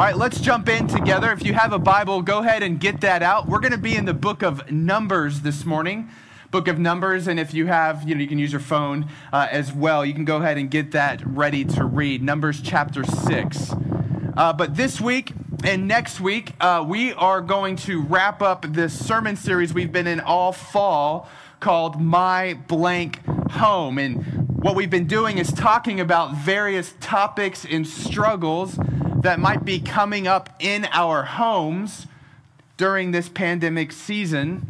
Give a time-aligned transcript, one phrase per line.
[0.00, 1.30] All right, let's jump in together.
[1.30, 3.46] If you have a Bible, go ahead and get that out.
[3.46, 6.08] We're going to be in the book of Numbers this morning.
[6.50, 9.48] Book of Numbers, and if you have, you know, you can use your phone uh,
[9.50, 10.02] as well.
[10.02, 12.22] You can go ahead and get that ready to read.
[12.22, 13.74] Numbers chapter 6.
[14.38, 15.34] Uh, but this week
[15.64, 20.06] and next week, uh, we are going to wrap up this sermon series we've been
[20.06, 21.28] in all fall
[21.60, 23.98] called My Blank Home.
[23.98, 24.24] And
[24.62, 28.78] what we've been doing is talking about various topics and struggles
[29.22, 32.06] that might be coming up in our homes
[32.76, 34.66] during this pandemic season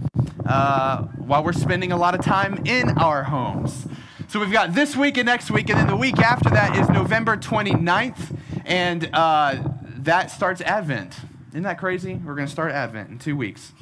[0.46, 3.86] uh, while we're spending a lot of time in our homes.
[4.26, 6.88] So we've got this week and next week, and then the week after that is
[6.88, 11.16] November 29th, and uh, that starts Advent.
[11.50, 12.14] Isn't that crazy?
[12.14, 13.72] We're going to start Advent in two weeks.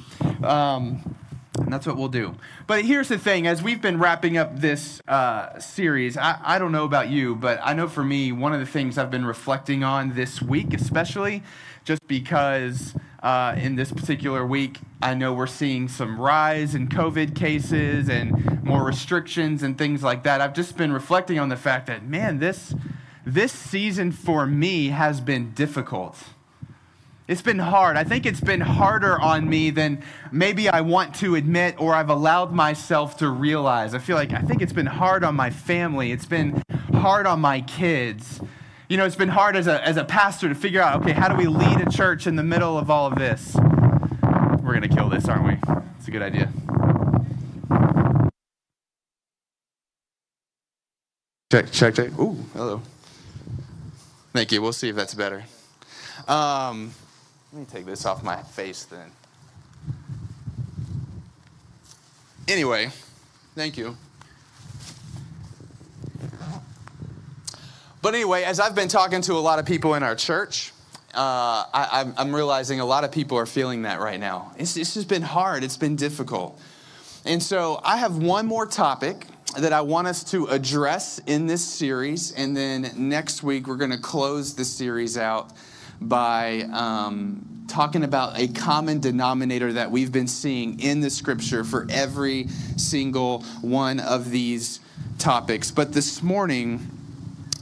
[0.43, 1.15] Um,
[1.59, 2.35] and that's what we'll do.
[2.67, 6.71] But here's the thing as we've been wrapping up this uh, series, I, I don't
[6.71, 9.83] know about you, but I know for me, one of the things I've been reflecting
[9.83, 11.43] on this week, especially
[11.85, 17.35] just because uh, in this particular week, I know we're seeing some rise in COVID
[17.35, 20.41] cases and more restrictions and things like that.
[20.41, 22.73] I've just been reflecting on the fact that, man, this,
[23.25, 26.17] this season for me has been difficult
[27.29, 27.95] it's been hard.
[27.95, 32.09] I think it's been harder on me than maybe I want to admit or I've
[32.09, 33.93] allowed myself to realize.
[33.93, 36.11] I feel like I think it's been hard on my family.
[36.11, 38.41] It's been hard on my kids.
[38.89, 41.27] You know, it's been hard as a, as a pastor to figure out okay, how
[41.27, 43.55] do we lead a church in the middle of all of this?
[44.63, 45.75] We're going to kill this, aren't we?
[45.99, 46.51] It's a good idea.
[51.51, 52.19] Check, check, check.
[52.19, 52.81] Ooh, hello.
[54.33, 54.63] Thank you.
[54.63, 55.43] We'll see if that's better.
[56.27, 56.91] Um,
[57.51, 59.09] let me take this off my face then.
[62.47, 62.89] Anyway,
[63.55, 63.95] thank you.
[68.01, 70.71] But anyway, as I've been talking to a lot of people in our church,
[71.13, 74.53] uh, I, am realizing a lot of people are feeling that right now.
[74.57, 76.59] It's, it's just been hard, it's been difficult.
[77.25, 79.25] And so I have one more topic
[79.57, 83.91] that I want us to address in this series, and then next week we're going
[83.91, 85.51] to close the series out
[86.01, 91.87] by um, talking about a common denominator that we've been seeing in the scripture for
[91.89, 94.79] every single one of these
[95.17, 95.71] topics.
[95.71, 96.87] But this morning,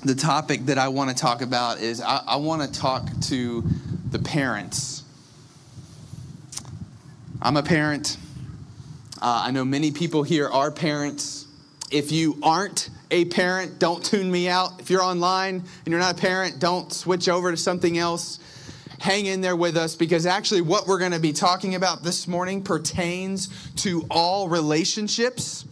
[0.03, 3.63] the topic that I want to talk about is I, I want to talk to
[4.11, 5.03] the parents.
[7.41, 8.17] I'm a parent.
[9.21, 11.45] Uh, I know many people here are parents.
[11.91, 14.79] If you aren't a parent, don't tune me out.
[14.79, 18.39] If you're online and you're not a parent, don't switch over to something else.
[18.99, 22.27] Hang in there with us because actually, what we're going to be talking about this
[22.27, 25.65] morning pertains to all relationships.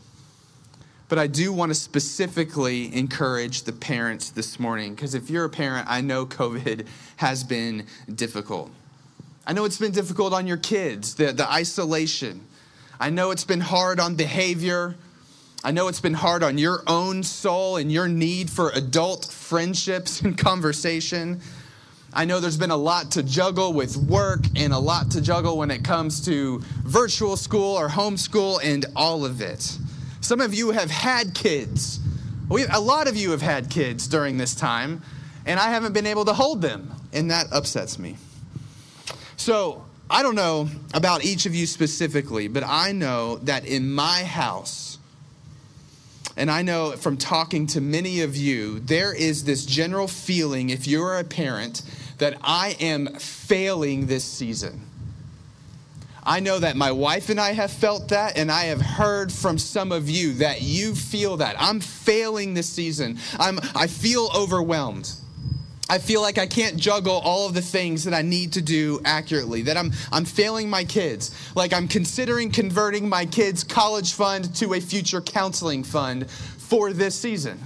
[1.07, 5.49] But I do want to specifically encourage the parents this morning because if you're a
[5.49, 6.87] parent, I know COVID
[7.17, 8.71] has been difficult.
[9.47, 12.41] I know it's been difficult on your kids, the, the isolation.
[12.99, 14.95] I know it's been hard on behavior.
[15.65, 20.21] I know it's been hard on your own soul and your need for adult friendships
[20.21, 21.41] and conversation.
[22.13, 25.57] I know there's been a lot to juggle with work and a lot to juggle
[25.57, 29.75] when it comes to virtual school or homeschool and all of it.
[30.21, 31.99] Some of you have had kids.
[32.47, 35.01] We, a lot of you have had kids during this time,
[35.47, 38.17] and I haven't been able to hold them, and that upsets me.
[39.35, 44.23] So, I don't know about each of you specifically, but I know that in my
[44.23, 44.94] house,
[46.37, 50.87] and I know from talking to many of you, there is this general feeling, if
[50.87, 51.81] you're a parent,
[52.17, 54.81] that I am failing this season.
[56.23, 59.57] I know that my wife and I have felt that, and I have heard from
[59.57, 61.55] some of you that you feel that.
[61.59, 63.19] I'm failing this season.
[63.39, 65.13] I'm, I feel overwhelmed.
[65.87, 68.99] I feel like I can't juggle all of the things that I need to do
[69.05, 71.31] accurately, that I'm, I'm failing my kids.
[71.55, 77.15] Like I'm considering converting my kids' college fund to a future counseling fund for this
[77.19, 77.59] season.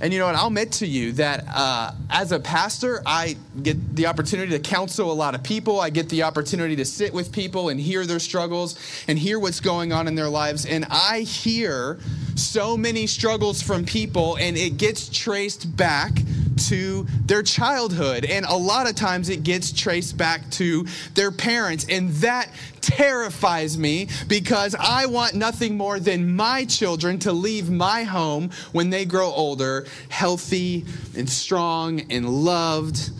[0.00, 0.34] And you know what?
[0.34, 5.12] I'll admit to you that uh, as a pastor, I get the opportunity to counsel
[5.12, 5.80] a lot of people.
[5.80, 9.60] I get the opportunity to sit with people and hear their struggles and hear what's
[9.60, 10.66] going on in their lives.
[10.66, 11.98] And I hear
[12.36, 16.12] so many struggles from people, and it gets traced back
[16.56, 18.24] to their childhood.
[18.24, 21.86] And a lot of times it gets traced back to their parents.
[21.88, 22.48] And that
[22.80, 28.90] terrifies me because I want nothing more than my children to leave my home when
[28.90, 30.84] they grow older, healthy
[31.16, 33.10] and strong and loved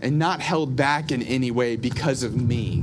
[0.00, 2.82] and not held back in any way because of me.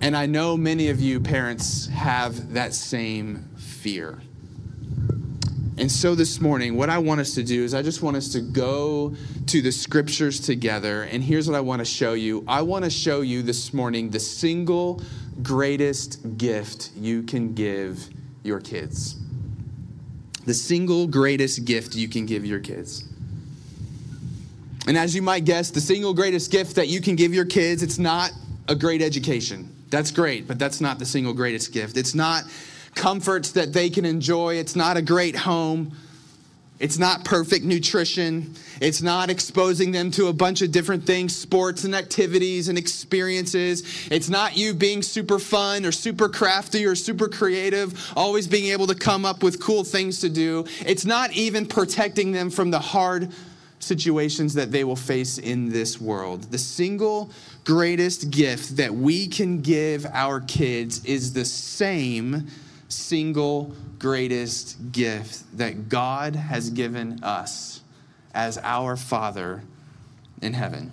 [0.00, 3.47] And I know many of you parents have that same
[3.78, 4.18] fear.
[5.78, 8.32] And so this morning, what I want us to do is I just want us
[8.32, 9.14] to go
[9.46, 11.04] to the scriptures together.
[11.04, 14.10] And here's what I want to show you I want to show you this morning
[14.10, 15.00] the single
[15.40, 18.08] greatest gift you can give
[18.42, 19.20] your kids.
[20.46, 23.04] The single greatest gift you can give your kids.
[24.88, 27.84] And as you might guess, the single greatest gift that you can give your kids,
[27.84, 28.32] it's not
[28.66, 29.72] a great education.
[29.90, 31.96] That's great, but that's not the single greatest gift.
[31.96, 32.44] It's not
[32.98, 34.56] comforts that they can enjoy.
[34.56, 35.92] It's not a great home.
[36.80, 38.54] It's not perfect nutrition.
[38.80, 44.08] It's not exposing them to a bunch of different things, sports and activities and experiences.
[44.10, 48.86] It's not you being super fun or super crafty or super creative, always being able
[48.88, 50.66] to come up with cool things to do.
[50.84, 53.32] It's not even protecting them from the hard
[53.80, 56.42] situations that they will face in this world.
[56.44, 57.30] The single
[57.64, 62.48] greatest gift that we can give our kids is the same
[62.88, 67.82] single greatest gift that God has given us
[68.34, 69.62] as our Father
[70.40, 70.92] in heaven.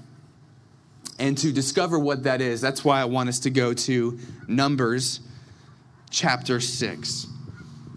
[1.18, 5.22] And to discover what that is, that's why I want us to go to Numbers
[6.10, 7.28] chapter 6.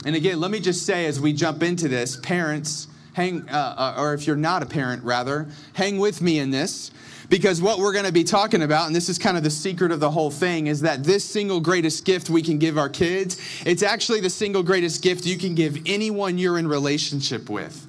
[0.04, 4.00] And again, let me just say as we jump into this, parents, hang, uh, uh
[4.00, 6.92] or if you're not a parent, rather, hang with me in this
[7.28, 9.92] because what we're going to be talking about, and this is kind of the secret
[9.92, 13.38] of the whole thing, is that this single greatest gift we can give our kids,
[13.66, 17.86] it's actually the single greatest gift you can give anyone you're in relationship with.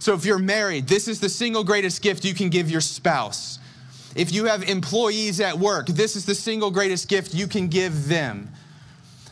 [0.00, 3.60] So if you're married, this is the single greatest gift you can give your spouse.
[4.16, 8.08] If you have employees at work, this is the single greatest gift you can give
[8.08, 8.50] them.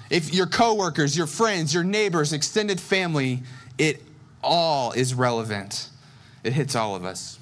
[0.09, 3.43] If your coworkers, your friends, your neighbors, extended family,
[3.77, 4.03] it
[4.43, 5.89] all is relevant.
[6.45, 7.40] It hits all of us.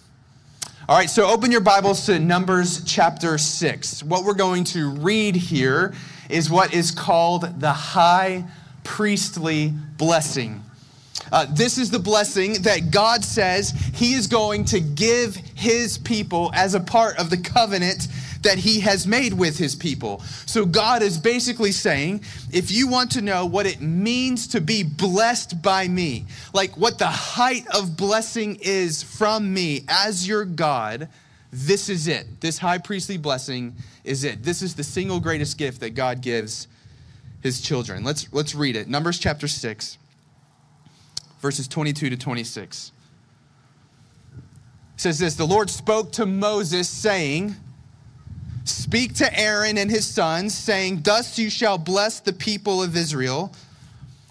[0.88, 4.04] All right, so open your Bibles to Numbers chapter 6.
[4.04, 5.92] What we're going to read here
[6.30, 8.46] is what is called the high
[8.84, 10.62] priestly blessing.
[11.30, 16.50] Uh, this is the blessing that God says He is going to give His people
[16.54, 18.08] as a part of the covenant
[18.42, 20.20] that he has made with his people.
[20.46, 24.82] So God is basically saying, if you want to know what it means to be
[24.82, 31.08] blessed by me, like what the height of blessing is from me as your God,
[31.52, 32.40] this is it.
[32.40, 33.74] This high priestly blessing
[34.04, 34.42] is it.
[34.42, 36.68] This is the single greatest gift that God gives
[37.42, 38.04] his children.
[38.04, 38.88] Let's let's read it.
[38.88, 39.98] Numbers chapter 6
[41.40, 42.92] verses 22 to 26.
[44.94, 47.54] It says this, the Lord spoke to Moses saying,
[48.68, 53.52] Speak to Aaron and his sons, saying, Thus you shall bless the people of Israel.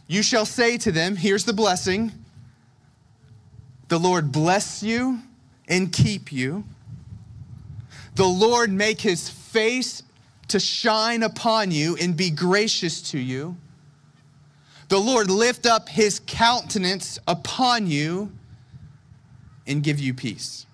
[0.07, 2.11] You shall say to them, Here's the blessing
[3.87, 5.19] The Lord bless you
[5.67, 6.63] and keep you.
[8.15, 10.03] The Lord make his face
[10.49, 13.57] to shine upon you and be gracious to you.
[14.89, 18.31] The Lord lift up his countenance upon you
[19.65, 20.66] and give you peace.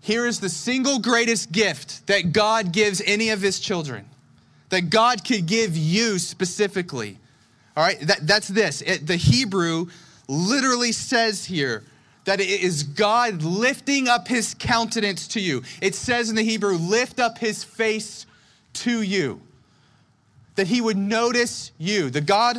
[0.00, 4.06] Here is the single greatest gift that God gives any of his children,
[4.70, 7.18] that God could give you specifically.
[7.76, 8.82] All right, that, that's this.
[8.82, 9.86] It, the Hebrew
[10.26, 11.84] literally says here
[12.24, 15.62] that it is God lifting up his countenance to you.
[15.80, 18.26] It says in the Hebrew, lift up his face
[18.74, 19.40] to you.
[20.56, 22.10] That he would notice you.
[22.10, 22.58] The God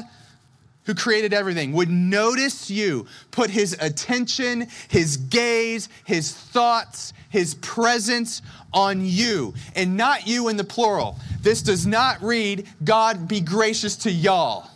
[0.85, 8.41] who created everything, would notice you, put his attention, his gaze, his thoughts, his presence
[8.73, 11.17] on you, and not you in the plural.
[11.41, 14.69] This does not read, God be gracious to y'all.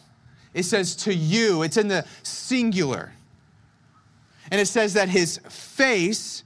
[0.53, 3.11] It says to you, it's in the singular.
[4.49, 6.43] And it says that his face,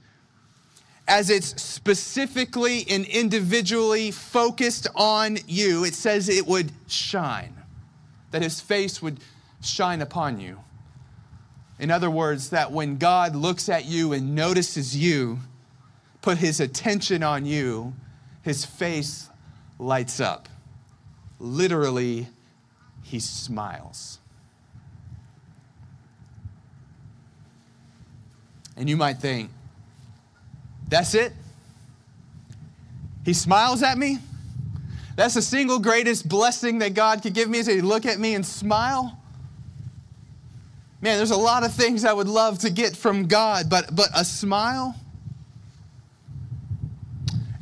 [1.06, 7.54] as it's specifically and individually focused on you, it says it would shine.
[8.32, 9.20] That his face would
[9.62, 10.58] shine upon you.
[11.78, 15.38] In other words, that when God looks at you and notices you,
[16.22, 17.94] put his attention on you,
[18.42, 19.28] his face
[19.78, 20.48] lights up.
[21.38, 22.28] Literally,
[23.02, 24.18] he smiles.
[28.76, 29.50] And you might think,
[30.88, 31.32] that's it?
[33.24, 34.18] He smiles at me?
[35.16, 38.34] That's the single greatest blessing that God could give me is he look at me
[38.34, 39.18] and smile?
[41.02, 44.08] Man, there's a lot of things I would love to get from God, but, but
[44.14, 44.94] a smile?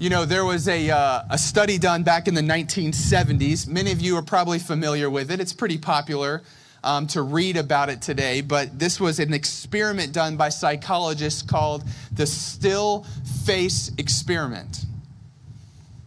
[0.00, 3.66] You know, there was a, uh, a study done back in the 1970s.
[3.66, 5.40] Many of you are probably familiar with it.
[5.40, 6.42] It's pretty popular
[6.84, 11.82] um, to read about it today, but this was an experiment done by psychologists called
[12.12, 13.06] the still
[13.44, 14.84] face experiment.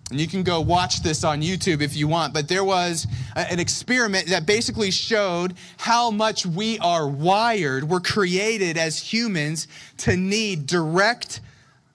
[0.09, 3.59] And you can go watch this on YouTube if you want, but there was an
[3.59, 9.67] experiment that basically showed how much we are wired, we're created as humans
[9.97, 11.41] to need direct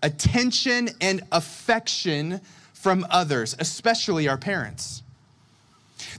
[0.06, 2.40] attention and affection
[2.72, 5.02] from others, especially our parents.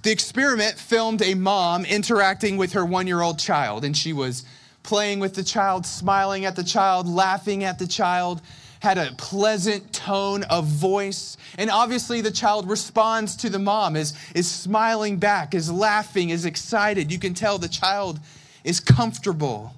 [0.04, 4.44] The experiment filmed a mom interacting with her one year old child, and she was
[4.84, 8.42] playing with the child, smiling at the child, laughing at the child
[8.80, 11.38] had a pleasant tone of voice.
[11.58, 16.46] And obviously, the child responds to the mom, is, is smiling back, is laughing, is
[16.46, 17.12] excited.
[17.12, 18.20] You can tell the child
[18.64, 19.74] is comfortable.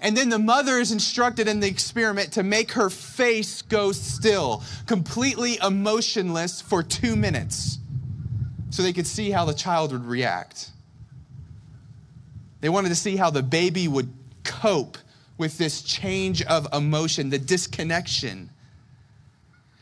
[0.00, 4.62] And then the mother is instructed in the experiment to make her face go still,
[4.86, 7.78] completely emotionless for two minutes,
[8.70, 10.70] so they could see how the child would react.
[12.60, 14.12] They wanted to see how the baby would
[14.44, 14.98] cope
[15.36, 18.50] with this change of emotion, the disconnection.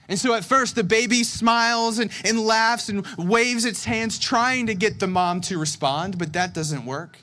[0.08, 4.66] And so at first, the baby smiles and, and laughs and waves its hands, trying
[4.66, 7.18] to get the mom to respond, but that doesn't work.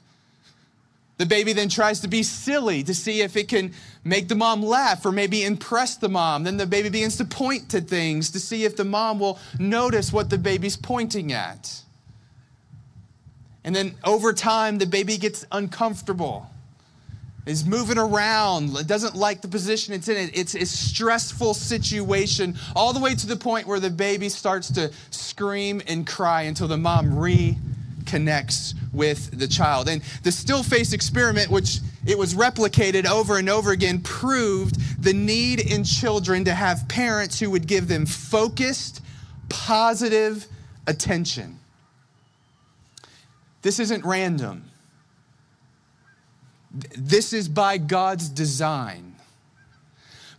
[1.17, 4.63] The baby then tries to be silly to see if it can make the mom
[4.63, 6.43] laugh or maybe impress the mom.
[6.43, 10.11] Then the baby begins to point to things to see if the mom will notice
[10.11, 11.81] what the baby's pointing at.
[13.63, 16.49] And then over time, the baby gets uncomfortable
[17.45, 20.31] is moving around, doesn't like the position it's in.
[20.33, 24.91] It's a stressful situation, all the way to the point where the baby starts to
[25.09, 27.17] scream and cry until the mom
[28.03, 29.89] reconnects with the child.
[29.89, 35.13] And the still face experiment, which it was replicated over and over again, proved the
[35.13, 39.01] need in children to have parents who would give them focused,
[39.49, 40.47] positive
[40.87, 41.59] attention.
[43.61, 44.65] This isn't random.
[46.97, 49.15] This is by God's design.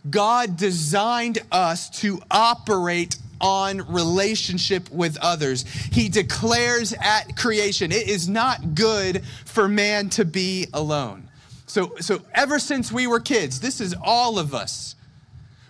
[0.07, 5.63] God designed us to operate on relationship with others.
[5.91, 11.29] He declares at creation, it is not good for man to be alone.
[11.67, 14.95] So, so ever since we were kids, this is all of us.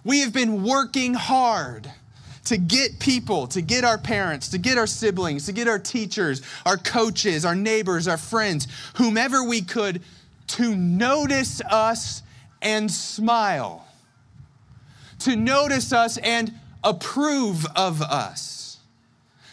[0.03, 1.89] We have been working hard
[2.45, 6.41] to get people, to get our parents, to get our siblings, to get our teachers,
[6.65, 8.67] our coaches, our neighbors, our friends,
[8.97, 10.01] whomever we could
[10.47, 12.21] to notice us
[12.61, 13.87] and smile,
[15.19, 16.53] to notice us and
[16.85, 18.77] approve of us,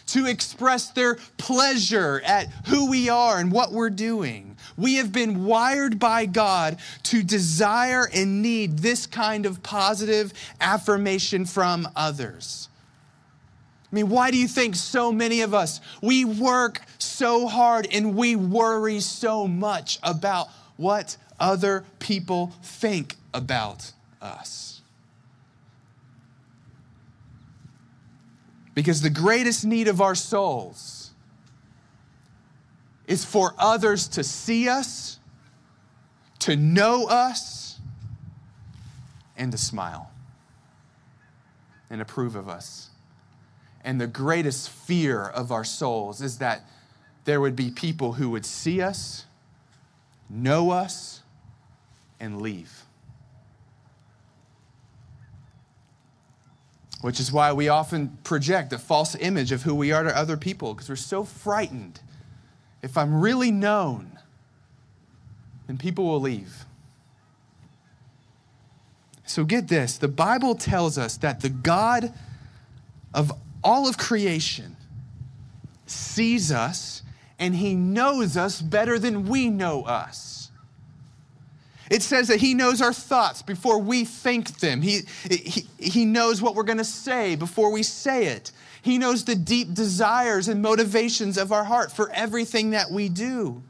[0.07, 4.55] to express their pleasure at who we are and what we're doing.
[4.77, 11.45] We have been wired by God to desire and need this kind of positive affirmation
[11.45, 12.69] from others.
[13.91, 18.15] I mean, why do you think so many of us, we work so hard and
[18.15, 20.47] we worry so much about
[20.77, 24.72] what other people think about us.
[28.73, 31.11] Because the greatest need of our souls
[33.07, 35.19] is for others to see us,
[36.39, 37.79] to know us,
[39.37, 40.09] and to smile
[41.89, 42.89] and approve of us.
[43.83, 46.61] And the greatest fear of our souls is that
[47.25, 49.25] there would be people who would see us
[50.33, 51.21] know us,
[52.19, 52.83] and leave.
[57.03, 60.37] Which is why we often project a false image of who we are to other
[60.37, 61.99] people because we're so frightened.
[62.81, 64.17] If I'm really known,
[65.67, 66.63] then people will leave.
[69.25, 72.13] So get this the Bible tells us that the God
[73.13, 73.33] of
[73.65, 74.77] all of creation
[75.85, 77.03] sees us
[77.37, 80.32] and he knows us better than we know us.
[81.89, 84.81] It says that he knows our thoughts before we think them.
[84.81, 88.51] He, he, he knows what we're going to say before we say it.
[88.81, 93.63] He knows the deep desires and motivations of our heart for everything that we do.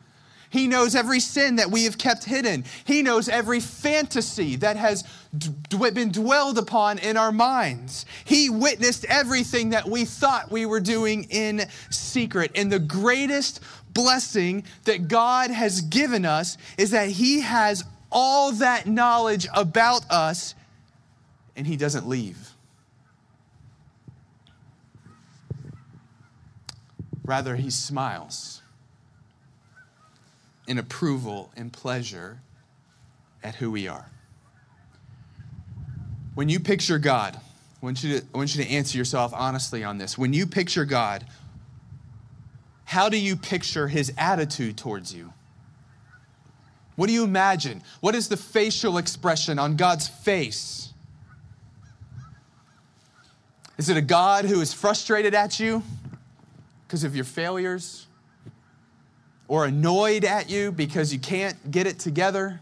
[0.54, 2.64] He knows every sin that we have kept hidden.
[2.86, 5.04] He knows every fantasy that has
[5.36, 5.50] d-
[5.90, 8.06] been dwelled upon in our minds.
[8.24, 12.52] He witnessed everything that we thought we were doing in secret.
[12.54, 13.62] And the greatest
[13.96, 20.56] blessing that God has given us is that He has all that knowledge about us
[21.56, 22.52] and He doesn't leave.
[27.26, 28.62] Rather, He smiles
[30.68, 32.40] in approval and pleasure
[33.44, 34.06] at who we are.
[36.36, 39.84] When you picture God, I want, you to, I want you to answer yourself honestly
[39.84, 40.18] on this.
[40.18, 41.26] When you picture God,
[42.86, 45.34] how do you picture his attitude towards you?
[46.96, 47.82] What do you imagine?
[48.02, 50.94] What is the facial expression on God's face?
[53.78, 55.82] Is it a God who is frustrated at you
[56.86, 58.08] because of your failures?
[59.48, 62.62] Or annoyed at you because you can't get it together?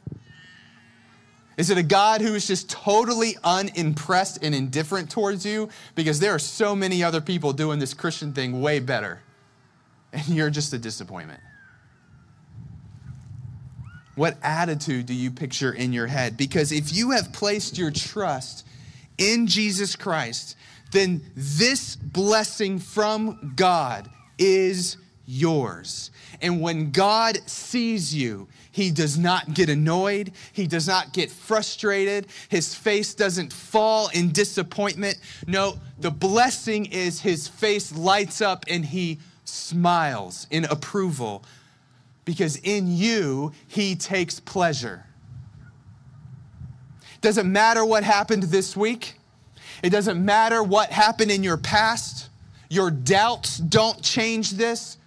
[1.58, 6.34] Is it a God who is just totally unimpressed and indifferent towards you because there
[6.34, 9.22] are so many other people doing this Christian thing way better
[10.14, 11.42] and you're just a disappointment?
[14.16, 16.38] What attitude do you picture in your head?
[16.38, 18.66] Because if you have placed your trust
[19.18, 20.58] in Jesus Christ,
[20.92, 26.12] then this blessing from God is yours.
[26.42, 30.32] And when God sees you, he does not get annoyed.
[30.52, 32.28] He does not get frustrated.
[32.50, 35.18] His face doesn't fall in disappointment.
[35.48, 41.44] No, the blessing is his face lights up and he smiles in approval
[42.26, 45.06] because in you, he takes pleasure.
[47.22, 49.16] Doesn't matter what happened this week.
[49.84, 52.30] It doesn't matter what happened in your past.
[52.70, 54.98] Your doubts don't change this.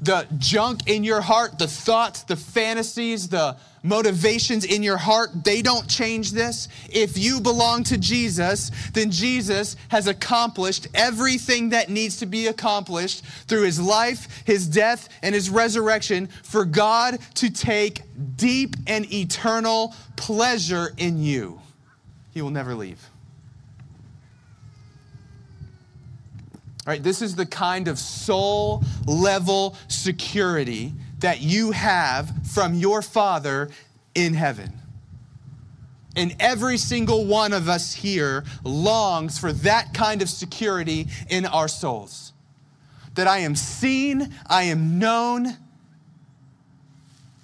[0.00, 5.62] The junk in your heart, the thoughts, the fantasies, the motivations in your heart, they
[5.62, 6.68] don't change this.
[6.90, 13.24] If you belong to Jesus, then Jesus has accomplished everything that needs to be accomplished
[13.46, 18.02] through his life, his death, and his resurrection for God to take
[18.36, 21.60] deep and eternal pleasure in you.
[22.32, 23.08] He will never leave.
[26.86, 33.02] All right, This is the kind of soul level security that you have from your
[33.02, 33.68] Father
[34.14, 34.72] in heaven.
[36.16, 41.68] And every single one of us here longs for that kind of security in our
[41.68, 42.32] souls.
[43.14, 45.56] That I am seen, I am known,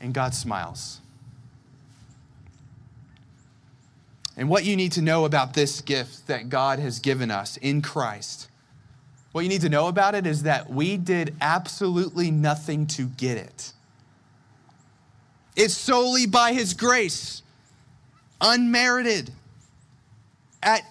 [0.01, 1.01] and God smiles.
[4.37, 7.83] And what you need to know about this gift that God has given us in
[7.83, 8.49] Christ
[9.35, 13.37] what you need to know about it is that we did absolutely nothing to get
[13.37, 13.73] it.
[15.57, 17.43] It's solely by His grace,
[18.41, 19.33] unmerited.
[20.63, 20.83] At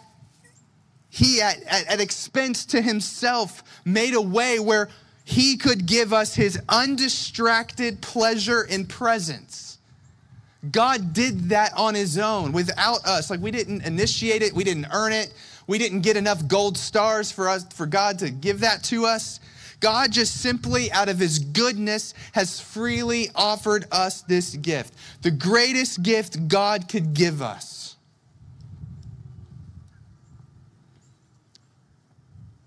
[1.10, 4.90] he at, at, at, expense to himself made a way where
[5.24, 9.78] he could give us his undistracted pleasure and presence.
[10.72, 13.30] God did that on his own without us.
[13.30, 15.32] Like we didn't initiate it, we didn't earn it,
[15.68, 19.40] we didn't get enough gold stars for us for God to give that to us.
[19.80, 24.94] God just simply out of his goodness has freely offered us this gift.
[25.22, 27.84] The greatest gift God could give us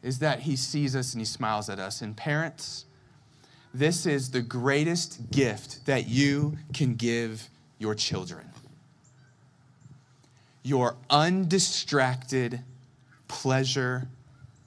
[0.02, 2.00] is that he sees us and he smiles at us.
[2.00, 2.84] And parents,
[3.74, 8.46] this is the greatest gift that you can give your children.
[10.62, 12.60] Your undistracted
[13.28, 14.08] pleasure,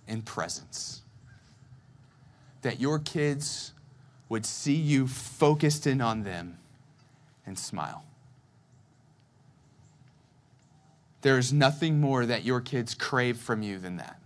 [0.08, 1.02] and presence.
[2.62, 3.74] That your kids
[4.28, 6.58] would see you focused in on them
[7.46, 8.04] and smile.
[11.22, 14.20] There is nothing more that your kids crave from you than that.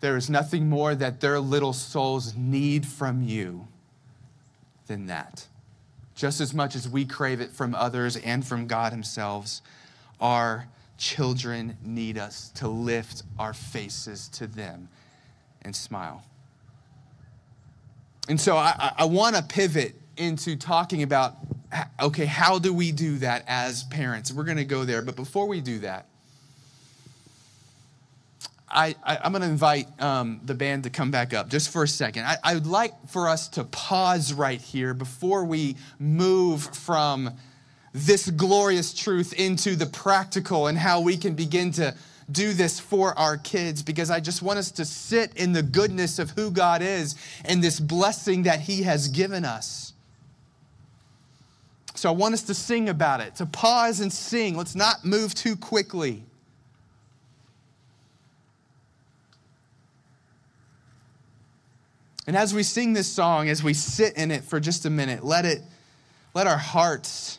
[0.00, 3.68] There is nothing more that their little souls need from you
[4.86, 5.46] than that.
[6.14, 9.60] Just as much as we crave it from others and from God Himself,
[10.20, 14.88] our children need us to lift our faces to them
[15.62, 16.22] and smile.
[18.28, 21.36] And so I, I want to pivot into talking about
[22.00, 24.32] okay, how do we do that as parents?
[24.32, 25.02] We're going to go there.
[25.02, 26.06] But before we do that,
[28.70, 31.88] I, am going to invite um, the band to come back up just for a
[31.88, 32.24] second.
[32.24, 37.30] I, I would like for us to pause right here before we move from
[37.92, 41.94] this glorious truth into the practical and how we can begin to
[42.30, 46.18] do this for our kids because I just want us to sit in the goodness
[46.18, 49.94] of who God is and this blessing that He has given us.
[51.94, 54.56] So I want us to sing about it, to pause and sing.
[54.56, 56.22] Let's not move too quickly.
[62.28, 65.24] And as we sing this song, as we sit in it for just a minute,
[65.24, 65.62] let it
[66.34, 67.38] let our hearts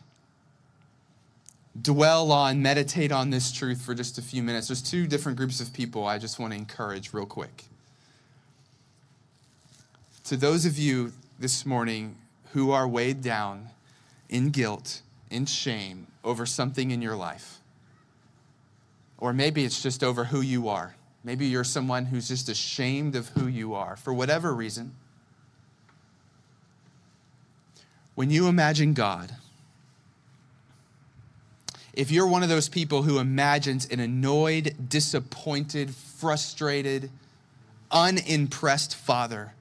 [1.81, 4.67] dwell on, meditate on this truth for just a few minutes.
[4.67, 7.65] There's two different groups of people I just want to encourage real quick.
[10.25, 12.17] To those of you this morning
[12.53, 13.69] who are weighed down
[14.29, 17.59] in guilt, in shame over something in your life,
[19.17, 20.95] or maybe it's just over who you are.
[21.23, 24.95] Maybe you're someone who's just ashamed of who you are for whatever reason.
[28.15, 29.35] When you imagine God,
[31.93, 37.09] if you're one of those people who imagines an annoyed, disappointed, frustrated,
[37.91, 39.53] unimpressed father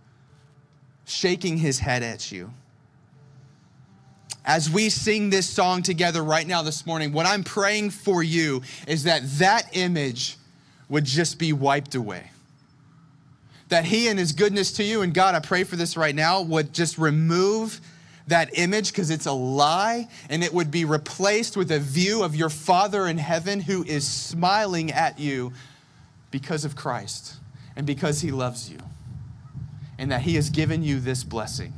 [1.09, 2.51] shaking his head at you.
[4.45, 8.63] As we sing this song together right now this morning, what I'm praying for you
[8.87, 10.37] is that that image
[10.89, 12.31] would just be wiped away.
[13.69, 16.41] That he and his goodness to you, and God, I pray for this right now,
[16.41, 17.81] would just remove
[18.29, 22.37] that image because it's a lie and it would be replaced with a view of
[22.37, 25.53] your Father in heaven who is smiling at you
[26.31, 27.35] because of Christ
[27.75, 28.79] and because he loves you
[29.99, 31.73] and that he has given you this blessing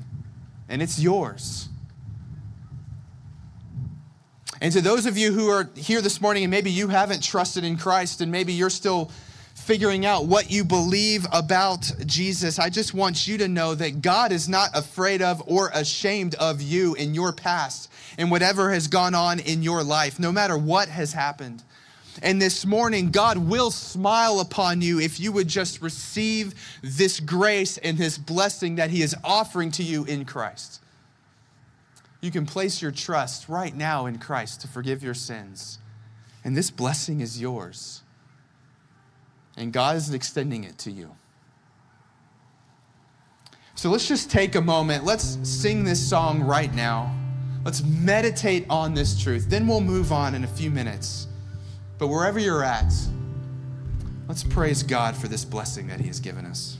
[0.68, 1.68] and it's yours.
[4.60, 7.64] And to those of you who are here this morning and maybe you haven't trusted
[7.64, 9.10] in Christ and maybe you're still
[9.70, 14.32] figuring out what you believe about Jesus, I just want you to know that God
[14.32, 19.14] is not afraid of or ashamed of you in your past and whatever has gone
[19.14, 21.62] on in your life, no matter what has happened.
[22.20, 26.52] And this morning, God will smile upon you if you would just receive
[26.82, 30.82] this grace and this blessing that He is offering to you in Christ.
[32.20, 35.78] You can place your trust right now in Christ to forgive your sins.
[36.42, 38.02] And this blessing is yours.
[39.60, 41.14] And God is extending it to you.
[43.74, 45.04] So let's just take a moment.
[45.04, 47.14] Let's sing this song right now.
[47.62, 49.50] Let's meditate on this truth.
[49.50, 51.28] Then we'll move on in a few minutes.
[51.98, 52.90] But wherever you're at,
[54.28, 56.78] let's praise God for this blessing that He has given us.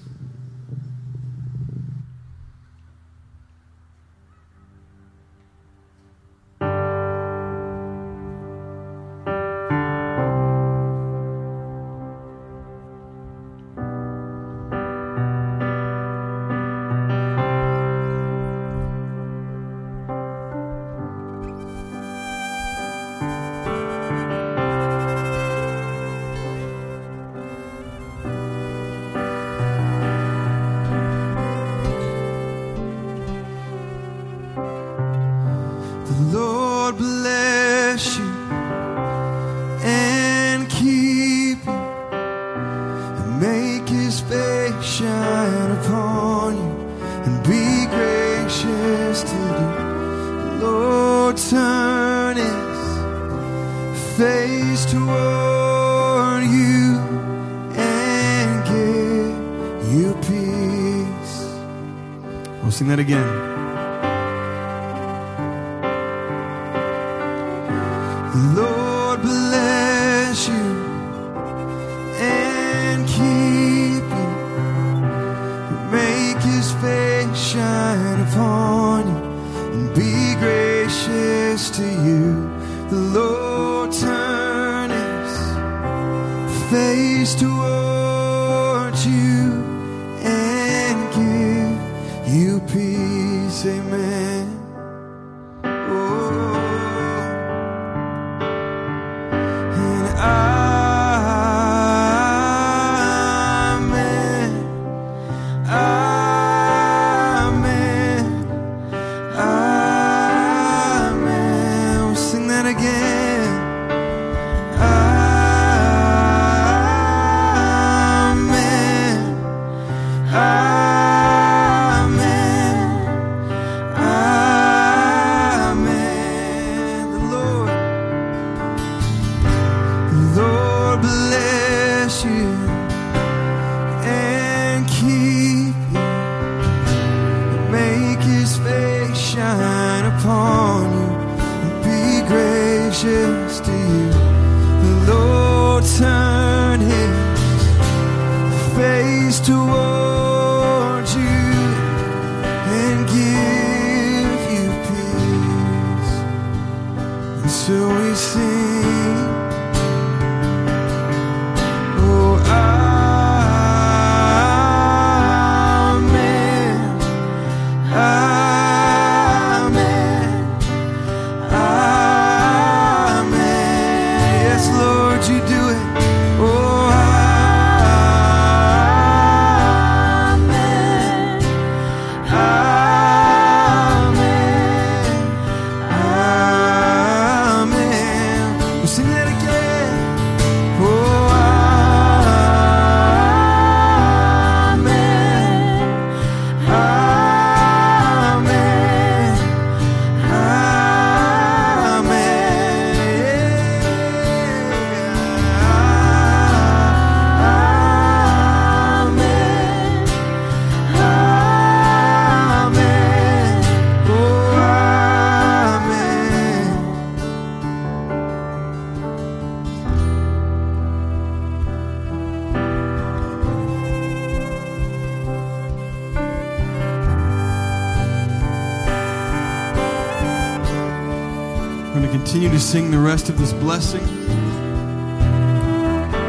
[233.11, 234.07] Rest of this blessing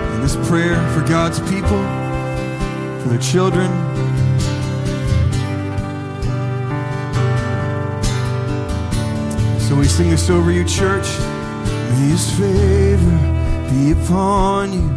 [0.09, 1.83] and this prayer for God's people,
[3.01, 3.69] for their children.
[9.59, 11.07] So we sing this over you, church.
[11.91, 13.17] May his favor
[13.69, 14.89] be upon you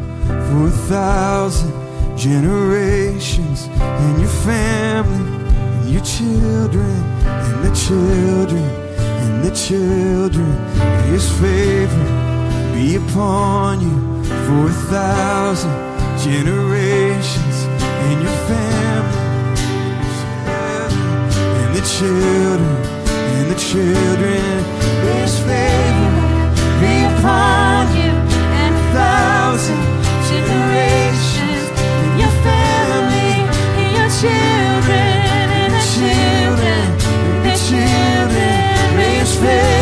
[0.49, 5.45] for a thousand generations and your family
[5.81, 8.84] and your children and the children
[9.45, 10.51] the children.
[11.13, 12.05] His favor
[12.73, 15.77] be upon you for a thousand
[16.19, 17.57] generations
[18.07, 19.21] and your family
[21.61, 22.75] and the children
[23.37, 24.55] and the children.
[25.13, 26.11] His favor
[26.81, 28.13] be upon you
[28.63, 29.94] and a thousand
[39.45, 39.74] fail.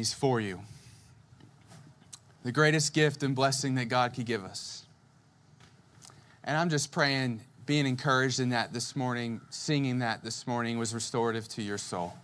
[0.00, 0.60] He's for you.
[2.42, 4.86] The greatest gift and blessing that God could give us.
[6.42, 10.94] And I'm just praying, being encouraged in that this morning, singing that this morning was
[10.94, 12.14] restorative to your soul.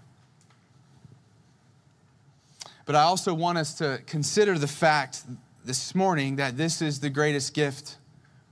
[2.87, 5.25] But I also want us to consider the fact
[5.62, 7.99] this morning that this is the greatest gift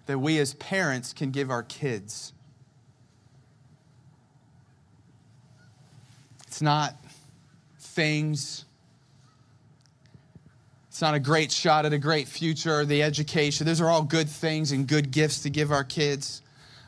[0.04, 2.34] that we as parents can give our kids.
[6.46, 6.94] It's not
[7.78, 8.66] things.
[10.94, 13.66] It's not a great shot at a great future the education.
[13.66, 16.40] Those are all good things and good gifts to give our kids.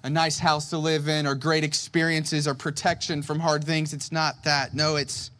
[0.04, 3.92] A nice house to live in or great experiences or protection from hard things.
[3.92, 4.74] It's not that.
[4.74, 5.32] No, it's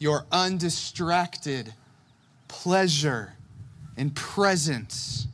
[0.00, 1.72] your undistracted
[2.48, 3.34] pleasure
[3.96, 5.28] and presence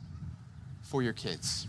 [0.83, 1.65] for your kids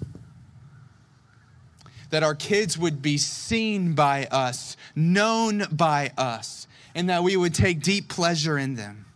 [2.10, 7.54] that our kids would be seen by us, known by us, and that we would
[7.54, 9.06] take deep pleasure in them.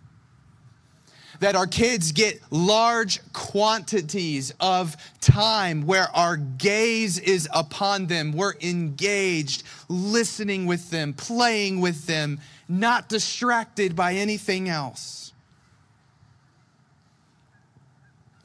[1.41, 8.33] That our kids get large quantities of time where our gaze is upon them.
[8.33, 15.33] We're engaged, listening with them, playing with them, not distracted by anything else.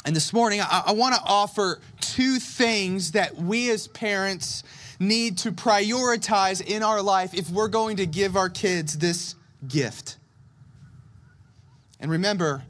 [0.05, 4.63] And this morning, I, I want to offer two things that we as parents
[4.99, 9.35] need to prioritize in our life if we're going to give our kids this
[9.67, 10.17] gift.
[11.99, 12.63] And remember,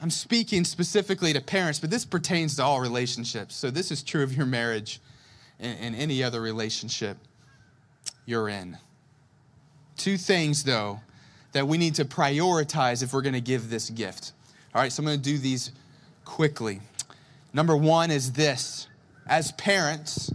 [0.00, 3.54] I'm speaking specifically to parents, but this pertains to all relationships.
[3.54, 5.00] So this is true of your marriage
[5.58, 7.16] and, and any other relationship
[8.26, 8.76] you're in.
[9.96, 11.00] Two things, though,
[11.52, 14.32] that we need to prioritize if we're going to give this gift.
[14.74, 15.72] All right, so I'm going to do these
[16.24, 16.80] quickly.
[17.54, 18.88] Number one is this
[19.26, 20.30] as parents,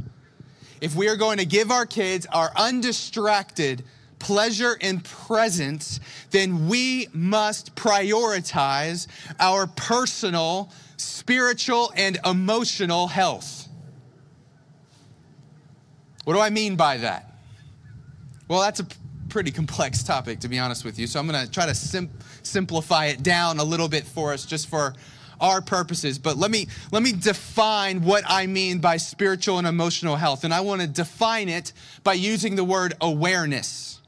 [0.82, 3.84] if we are going to give our kids our undistracted
[4.22, 9.08] pleasure and presence, then we must prioritize
[9.40, 13.68] our personal, spiritual, and emotional health.
[16.24, 17.34] What do I mean by that?
[18.48, 18.88] Well, that's a
[19.30, 21.08] pretty complex topic, to be honest with you.
[21.08, 22.12] So I'm going to try to sim-
[22.44, 24.94] simplify it down a little bit for us, just for
[25.40, 26.20] our purposes.
[26.20, 30.54] But let me let me define what I mean by spiritual and emotional health, and
[30.54, 34.01] I want to define it by using the word awareness.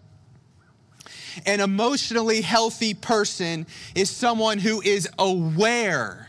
[1.45, 3.65] An emotionally healthy person
[3.95, 6.27] is someone who is aware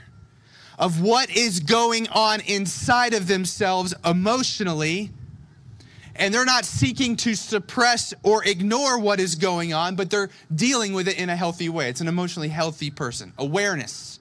[0.78, 5.10] of what is going on inside of themselves emotionally
[6.16, 10.92] and they're not seeking to suppress or ignore what is going on, but they're dealing
[10.92, 11.88] with it in a healthy way.
[11.88, 13.32] It's an emotionally healthy person.
[13.38, 14.20] Awareness.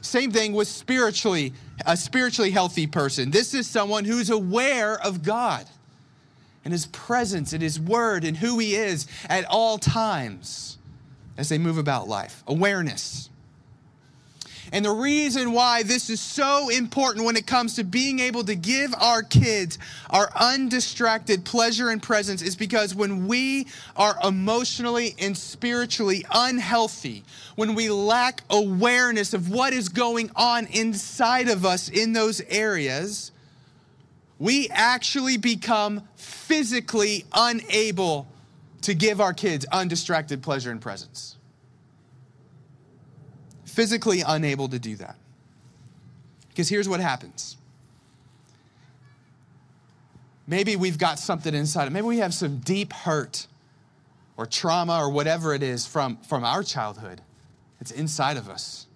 [0.00, 1.52] Same thing with spiritually,
[1.86, 3.30] a spiritually healthy person.
[3.30, 5.66] This is someone who's aware of God
[6.68, 10.76] and his presence and his word and who he is at all times
[11.38, 12.44] as they move about life.
[12.46, 13.30] Awareness.
[14.70, 18.54] And the reason why this is so important when it comes to being able to
[18.54, 19.78] give our kids
[20.10, 27.24] our undistracted pleasure and presence is because when we are emotionally and spiritually unhealthy,
[27.56, 33.32] when we lack awareness of what is going on inside of us in those areas,
[34.38, 38.28] we actually become physically unable
[38.82, 41.38] to give our kids undistracted pleasure and presence
[43.78, 45.14] physically unable to do that.
[46.48, 47.56] Because here's what happens.
[50.48, 51.92] Maybe we've got something inside.
[51.92, 53.46] Maybe we have some deep hurt
[54.36, 57.20] or trauma or whatever it is from, from our childhood.
[57.80, 58.88] It's inside of us.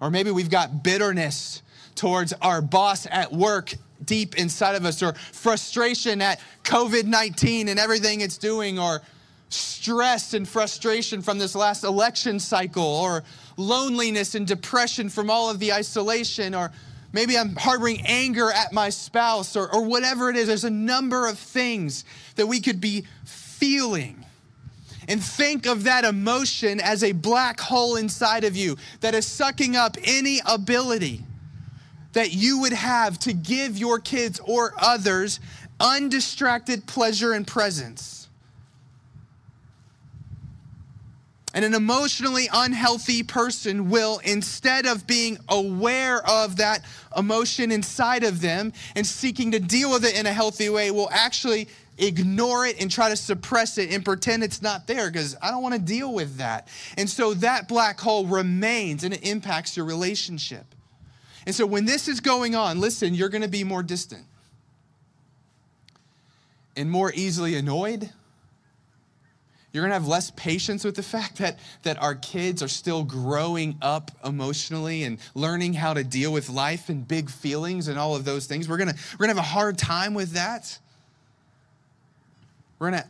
[0.00, 1.62] Or maybe we've got bitterness
[2.00, 7.78] towards our boss at work deep inside of us, or frustration at COVID 19 and
[7.78, 9.02] everything it's doing, or
[9.50, 13.22] stress and frustration from this last election cycle, or
[13.58, 16.72] loneliness and depression from all of the isolation, or
[17.12, 20.46] maybe I'm harboring anger at my spouse, or, or whatever it is.
[20.46, 24.24] There's a number of things that we could be feeling.
[25.06, 29.76] And think of that emotion as a black hole inside of you that is sucking
[29.76, 31.24] up any ability
[32.12, 35.40] that you would have to give your kids or others
[35.78, 38.28] undistracted pleasure and presence.
[41.52, 46.84] And an emotionally unhealthy person will, instead of being aware of that
[47.16, 51.10] emotion inside of them and seeking to deal with it in a healthy way, will
[51.10, 51.66] actually
[51.98, 55.62] ignore it and try to suppress it and pretend it's not there because I don't
[55.62, 56.68] want to deal with that.
[56.96, 60.64] And so that black hole remains and it impacts your relationship.
[61.50, 64.24] And so when this is going on, listen, you're going to be more distant
[66.76, 68.08] and more easily annoyed
[69.72, 73.02] you're going to have less patience with the fact that, that our kids are still
[73.02, 78.16] growing up emotionally and learning how to deal with life and big feelings and all
[78.16, 78.68] of those things.
[78.68, 80.78] We're going to, we're going to have a hard time with that.
[82.78, 83.08] We're going to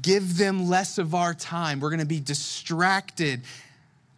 [0.00, 1.80] give them less of our time.
[1.80, 3.42] We're going to be distracted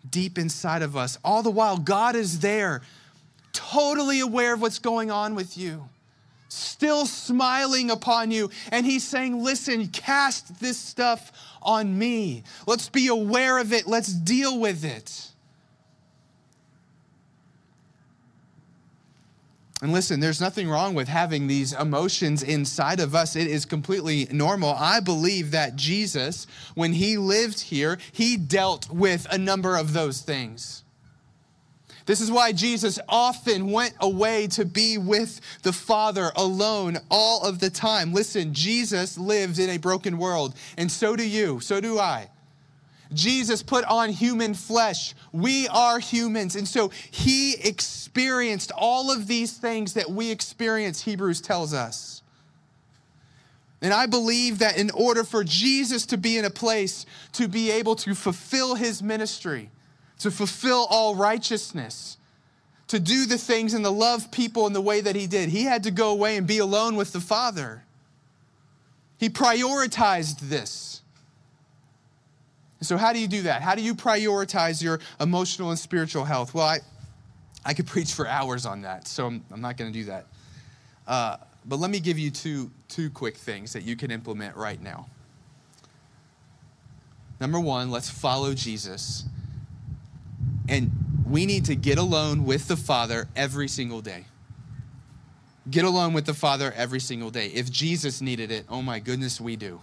[0.09, 1.19] deep inside of us.
[1.25, 2.83] All the while, God is there,
[3.53, 5.89] totally aware of what's going on with you
[6.53, 8.51] still smiling upon you.
[8.71, 11.33] And he's saying, Listen, cast this stuff
[11.63, 12.45] on me.
[12.67, 13.87] Let's be aware of it.
[13.87, 15.32] Let's deal with it.
[19.83, 23.35] And listen, there's nothing wrong with having these emotions inside of us.
[23.35, 24.77] It is completely normal.
[24.79, 30.21] I believe that Jesus, when he lived here, he dealt with a number of those
[30.21, 30.85] things.
[32.07, 37.59] This is why Jesus often went away to be with the Father alone all of
[37.59, 38.13] the time.
[38.13, 42.29] Listen, Jesus lived in a broken world, and so do you, so do I.
[43.15, 45.15] Jesus put on human flesh.
[45.33, 46.57] We are humans.
[46.57, 52.23] And so he experienced all of these things that we experience, Hebrews tells us.
[53.81, 57.71] And I believe that in order for Jesus to be in a place to be
[57.73, 59.71] able to fulfill his ministry,
[60.21, 62.17] to fulfill all righteousness,
[62.87, 65.49] to do the things and to love people in the way that he did.
[65.49, 67.85] He had to go away and be alone with the Father.
[69.19, 70.92] He prioritized this.
[72.83, 73.63] So, how do you do that?
[73.63, 76.53] How do you prioritize your emotional and spiritual health?
[76.53, 76.81] Well, I,
[77.65, 80.27] I could preach for hours on that, so I'm, I'm not going to do that.
[81.07, 84.81] Uh, but let me give you two, two quick things that you can implement right
[84.83, 85.07] now.
[87.41, 89.25] Number one, let's follow Jesus.
[90.69, 90.91] And
[91.29, 94.27] we need to get alone with the Father every single day.
[95.71, 97.47] Get alone with the Father every single day.
[97.49, 99.81] If Jesus needed it, oh my goodness, we do.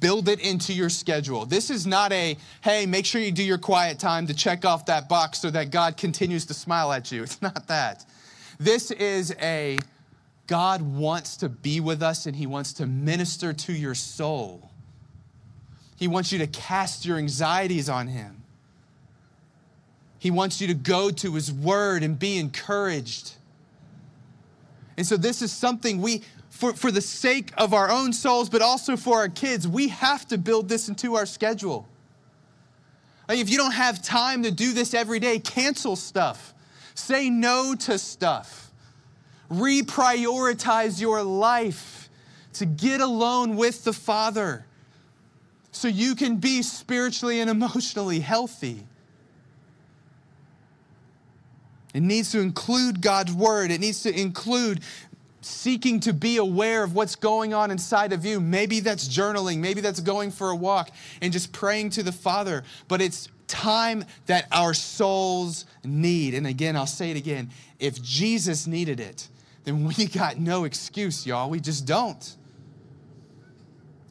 [0.00, 1.44] Build it into your schedule.
[1.44, 4.86] This is not a, hey, make sure you do your quiet time to check off
[4.86, 7.22] that box so that God continues to smile at you.
[7.24, 8.06] It's not that.
[8.58, 9.78] This is a,
[10.46, 14.70] God wants to be with us and He wants to minister to your soul.
[15.96, 18.42] He wants you to cast your anxieties on Him.
[20.18, 23.34] He wants you to go to His Word and be encouraged.
[24.96, 26.22] And so, this is something we,
[26.64, 30.26] for, for the sake of our own souls, but also for our kids, we have
[30.28, 31.86] to build this into our schedule.
[33.28, 36.54] Like if you don't have time to do this every day, cancel stuff.
[36.94, 38.70] Say no to stuff.
[39.50, 42.08] Reprioritize your life
[42.54, 44.64] to get alone with the Father
[45.70, 48.86] so you can be spiritually and emotionally healthy.
[51.92, 53.70] It needs to include God's word.
[53.70, 54.80] It needs to include
[55.44, 58.40] seeking to be aware of what's going on inside of you.
[58.40, 60.90] Maybe that's journaling, maybe that's going for a walk
[61.20, 62.64] and just praying to the Father.
[62.88, 66.34] But it's time that our souls need.
[66.34, 69.28] And again, I'll say it again if Jesus needed it,
[69.64, 71.50] then we got no excuse, y'all.
[71.50, 72.36] We just don't.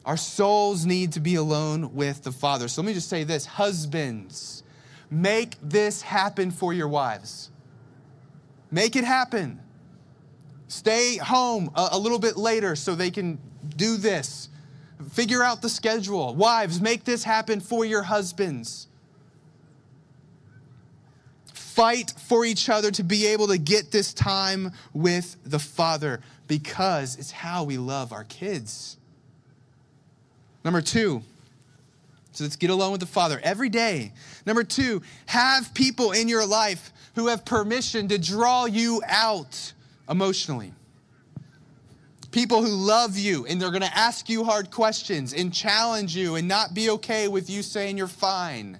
[0.04, 2.68] Our souls need to be alone with the Father.
[2.68, 4.62] So let me just say this husbands,
[5.10, 7.50] make this happen for your wives.
[8.70, 9.63] Make it happen.
[10.74, 13.38] Stay home a, a, little bit later so they can
[13.76, 14.48] do this.
[15.12, 16.34] Figure out the schedule.
[16.34, 18.88] Wives, make this happen for your husbands.
[21.52, 27.16] Fight for each other to be able to get this time with the Father because
[27.18, 28.96] it's how we love our kids.
[30.64, 31.22] Number two,
[32.32, 34.12] so let's get alone with the Father every day.
[34.44, 39.73] Number two, have people in your life who have permission to draw you out
[40.08, 40.72] emotionally.
[42.30, 46.34] People who love you and they're going to ask you hard questions and challenge you
[46.34, 48.78] and not be okay with you saying you're fine.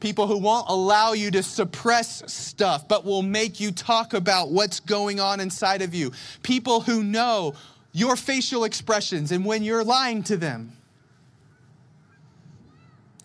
[0.00, 4.80] People who won't allow you to suppress stuff but will make you talk about what's
[4.80, 6.12] going on inside of you.
[6.42, 7.54] People who know
[7.92, 10.72] your facial expressions and when you're lying to them.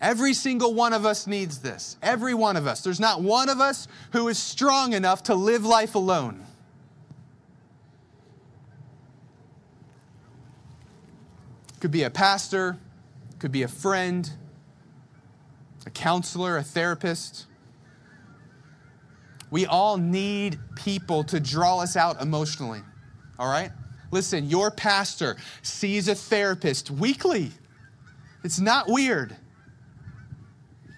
[0.02, 1.96] Every single one of us needs this.
[2.02, 2.82] Every one of us.
[2.82, 6.44] There's not one of us who is strong enough to live life alone.
[11.78, 12.76] Could be a pastor,
[13.38, 14.28] could be a friend,
[15.86, 17.46] a counselor, a therapist.
[19.52, 22.80] We all need people to draw us out emotionally.
[23.38, 23.70] All right?
[24.10, 27.52] Listen, your pastor sees a therapist weekly.
[28.42, 29.36] It's not weird.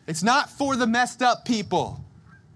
[0.07, 2.05] It's not for the messed up people.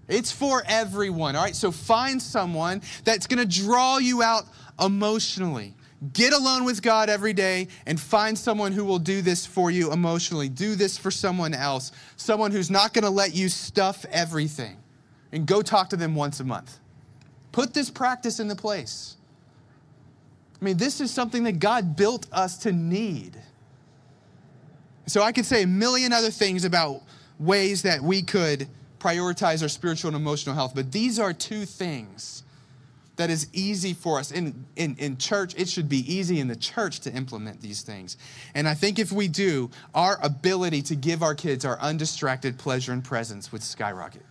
[0.07, 1.35] It's for everyone.
[1.35, 1.55] All right.
[1.55, 4.45] So find someone that's going to draw you out
[4.79, 5.75] emotionally.
[6.13, 9.91] Get alone with God every day and find someone who will do this for you
[9.91, 10.47] emotionally.
[10.47, 14.77] Do this for someone else, someone who's not going to let you stuff everything.
[15.31, 16.79] And go talk to them once a month.
[17.51, 19.17] Put this practice into place.
[20.59, 23.37] I mean, this is something that God built us to need.
[25.05, 27.01] So I could say a million other things about
[27.39, 28.67] ways that we could
[28.99, 30.73] prioritize our spiritual and emotional health.
[30.75, 32.43] But these are two things
[33.15, 34.31] that is easy for us.
[34.31, 38.15] In, in, in church, it should be easy in the church to implement these things.
[38.55, 42.93] And I think if we do, our ability to give our kids our undistracted pleasure
[42.93, 44.25] and presence would skyrocket.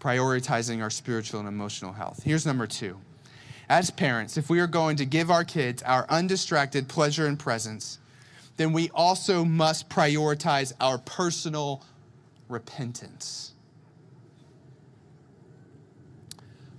[0.00, 2.22] Prioritizing our spiritual and emotional health.
[2.24, 2.98] Here's number two.
[3.68, 7.98] As parents, if we are going to give our kids our undistracted pleasure and presence,
[8.56, 11.84] then we also must prioritize our personal
[12.48, 13.52] repentance.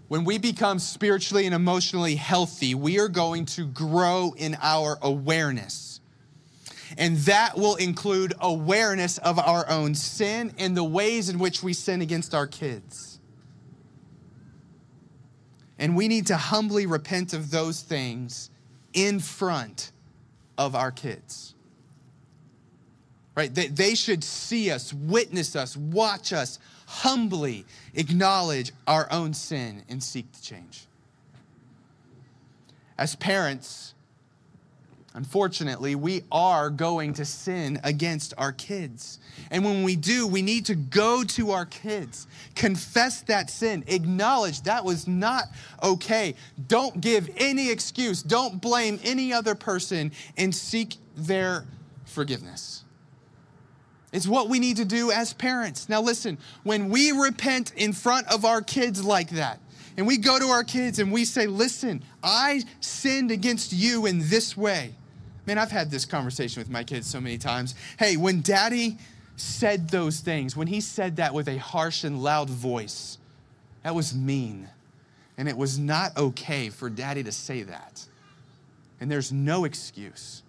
[0.08, 6.00] When we become spiritually and emotionally healthy, we are going to grow in our awareness.
[6.98, 11.74] And that will include awareness of our own sin and the ways in which we
[11.74, 13.20] sin against our kids.
[15.78, 18.50] And we need to humbly repent of those things
[18.94, 19.92] in front
[20.58, 21.54] of our kids
[23.38, 23.54] right?
[23.54, 26.58] They, they should see us, witness us, watch us,
[26.88, 30.86] humbly acknowledge our own sin and seek to change.
[32.98, 33.94] As parents,
[35.18, 39.18] Unfortunately, we are going to sin against our kids.
[39.50, 44.62] And when we do, we need to go to our kids, confess that sin, acknowledge
[44.62, 45.46] that was not
[45.82, 46.36] okay.
[46.68, 51.66] Don't give any excuse, don't blame any other person, and seek their
[52.06, 52.84] forgiveness.
[54.18, 55.90] It's what we need to do as parents.
[55.90, 59.60] Now, listen, when we repent in front of our kids like that,
[59.96, 64.28] and we go to our kids and we say, Listen, I sinned against you in
[64.28, 64.96] this way.
[65.46, 67.76] Man, I've had this conversation with my kids so many times.
[68.00, 68.98] Hey, when daddy
[69.36, 73.20] said those things, when he said that with a harsh and loud voice,
[73.84, 74.68] that was mean.
[75.38, 78.04] And it was not okay for daddy to say that.
[79.00, 80.42] And there's no excuse.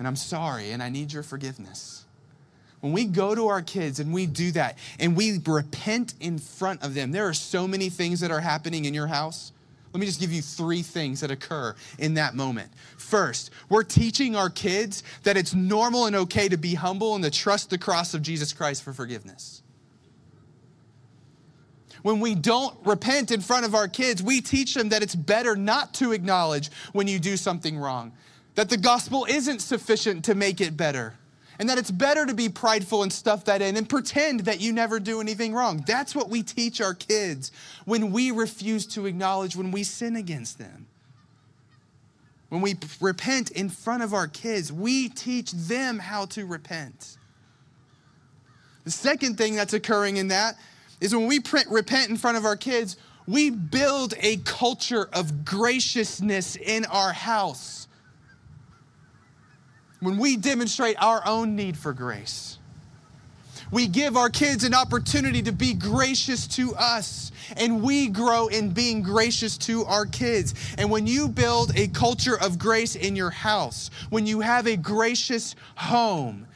[0.00, 2.06] And I'm sorry, and I need your forgiveness.
[2.80, 6.82] When we go to our kids and we do that and we repent in front
[6.82, 9.52] of them, there are so many things that are happening in your house.
[9.92, 12.72] Let me just give you three things that occur in that moment.
[12.96, 17.30] First, we're teaching our kids that it's normal and okay to be humble and to
[17.30, 19.62] trust the cross of Jesus Christ for forgiveness.
[22.02, 25.54] When we don't repent in front of our kids, we teach them that it's better
[25.54, 28.12] not to acknowledge when you do something wrong,
[28.54, 31.14] that the gospel isn't sufficient to make it better
[31.60, 34.72] and that it's better to be prideful and stuff that in and pretend that you
[34.72, 35.84] never do anything wrong.
[35.86, 37.52] That's what we teach our kids
[37.84, 40.86] when we refuse to acknowledge when we sin against them.
[42.48, 47.18] When we repent in front of our kids, we teach them how to repent.
[48.84, 50.56] The second thing that's occurring in that
[50.98, 52.96] is when we repent in front of our kids,
[53.26, 57.79] we build a culture of graciousness in our house
[60.00, 62.58] when we demonstrate our own need for grace.
[63.70, 68.70] We give our kids an opportunity to be gracious to us, and we grow in
[68.70, 70.54] being gracious to our kids.
[70.76, 74.76] And when you build a culture of grace in your house, when you have a
[74.76, 76.46] gracious home,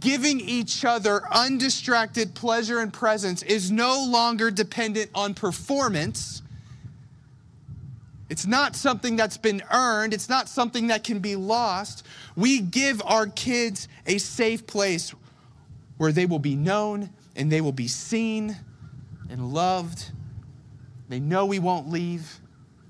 [0.00, 6.41] giving each other undistracted pleasure and presence is no longer dependent on performance
[8.32, 12.06] it's not something that's been earned, it's not something that can be lost.
[12.34, 15.12] We give our kids a safe place
[15.98, 18.56] where they will be known and they will be seen
[19.28, 20.12] and loved.
[21.10, 22.40] They know we won't leave,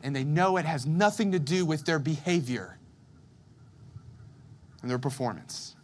[0.05, 2.79] and they know it has nothing to do with their behavior
[4.81, 5.75] and their performance.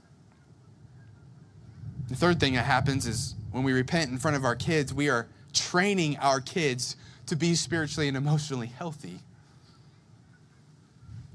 [2.07, 5.11] The third thing that happens is when we repent in front of our kids, we
[5.11, 6.95] are training our kids
[7.27, 9.19] to be spiritually and emotionally healthy.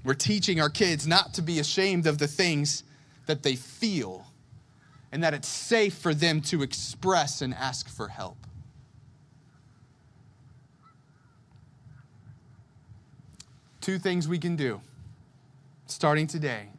[0.03, 2.83] We're teaching our kids not to be ashamed of the things
[3.25, 4.27] that they feel
[5.11, 8.37] and that it's safe for them to express and ask for help.
[13.79, 14.81] Two things we can do
[15.87, 16.69] starting today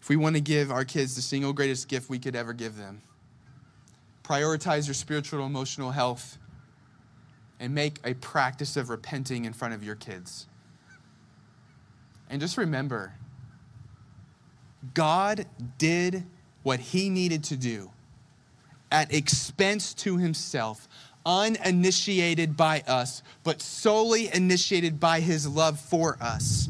[0.00, 2.76] if we want to give our kids the single greatest gift we could ever give
[2.76, 3.02] them.
[4.24, 6.38] Prioritize your spiritual and emotional health
[7.58, 10.46] and make a practice of repenting in front of your kids.
[12.30, 13.12] And just remember,
[14.94, 15.46] God
[15.78, 16.24] did
[16.62, 17.90] what he needed to do
[18.92, 20.88] at expense to himself,
[21.26, 26.68] uninitiated by us, but solely initiated by his love for us.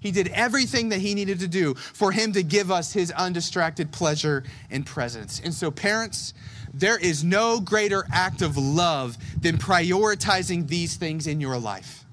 [0.00, 3.92] He did everything that he needed to do for him to give us his undistracted
[3.92, 5.40] pleasure and presence.
[5.44, 6.32] And so, parents,
[6.72, 12.04] there is no greater act of love than prioritizing these things in your life,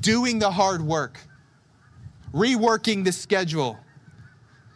[0.00, 1.18] doing the hard work
[2.36, 3.78] reworking the schedule,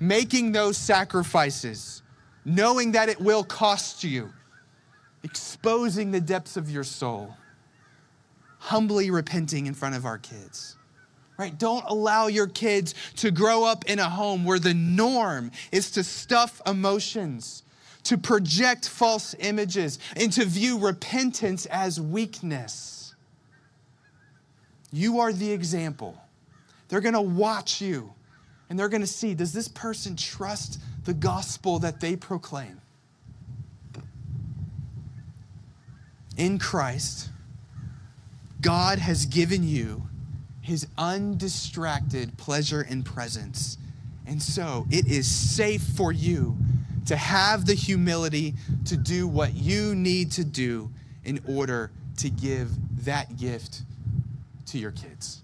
[0.00, 2.02] making those sacrifices,
[2.44, 4.32] knowing that it will cost you,
[5.22, 7.36] exposing the depths of your soul,
[8.58, 10.76] humbly repenting in front of our kids.
[11.36, 11.58] Right?
[11.58, 16.04] Don't allow your kids to grow up in a home where the norm is to
[16.04, 17.62] stuff emotions,
[18.04, 23.14] to project false images, and to view repentance as weakness.
[24.92, 26.18] You are the example.
[26.90, 28.12] They're going to watch you
[28.68, 32.80] and they're going to see does this person trust the gospel that they proclaim?
[36.36, 37.30] In Christ,
[38.60, 40.02] God has given you
[40.60, 43.78] his undistracted pleasure and presence.
[44.26, 46.56] And so it is safe for you
[47.06, 48.54] to have the humility
[48.86, 50.90] to do what you need to do
[51.24, 52.70] in order to give
[53.04, 53.82] that gift
[54.66, 55.42] to your kids.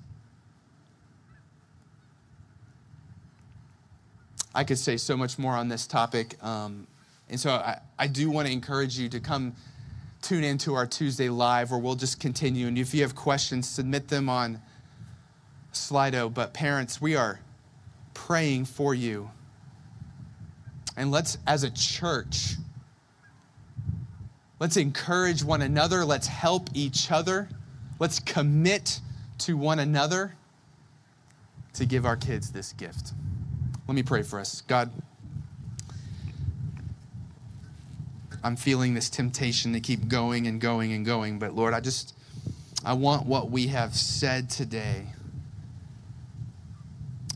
[4.56, 6.42] I could say so much more on this topic.
[6.42, 6.86] Um,
[7.28, 9.54] and so I, I do want to encourage you to come
[10.22, 12.66] tune into our Tuesday live where we'll just continue.
[12.66, 14.62] And if you have questions, submit them on
[15.74, 17.38] Slido, but parents, we are
[18.14, 19.30] praying for you.
[20.96, 22.54] And let's, as a church,
[24.58, 26.02] let's encourage one another.
[26.06, 27.50] Let's help each other.
[27.98, 29.00] Let's commit
[29.40, 30.34] to one another
[31.74, 33.12] to give our kids this gift.
[33.88, 34.62] Let me pray for us.
[34.62, 34.90] God,
[38.42, 42.14] I'm feeling this temptation to keep going and going and going, but Lord, I just,
[42.84, 45.06] I want what we have said today.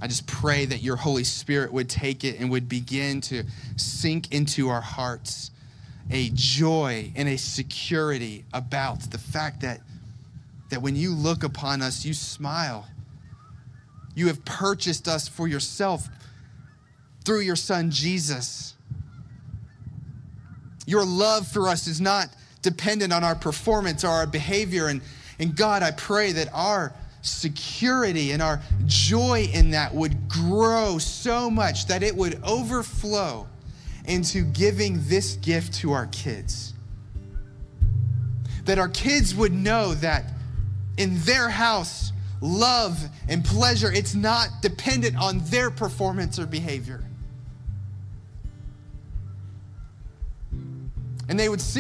[0.03, 3.45] I just pray that your Holy Spirit would take it and would begin to
[3.77, 5.53] sink into our hearts
[6.11, 9.81] a joy and a security about the fact that,
[10.71, 12.89] that when you look upon us, you smile.
[14.17, 16.09] You have purchased us for yourself
[17.31, 18.75] through your Son, Jesus.
[20.85, 22.27] Your love for us is not
[22.61, 24.89] dependent on our performance or our behavior.
[24.89, 25.01] And,
[25.39, 31.49] and God, I pray that our security and our joy in that would grow so
[31.49, 33.47] much that it would overflow
[34.07, 36.75] into giving this gift to our kids.
[38.65, 40.25] That our kids would know that
[40.97, 42.11] in their house,
[42.41, 47.05] love and pleasure, it's not dependent on their performance or behavior.
[51.31, 51.79] And they would see